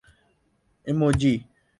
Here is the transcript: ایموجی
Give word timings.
ایموجی 0.87 1.45